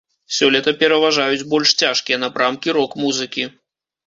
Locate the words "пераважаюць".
0.79-1.47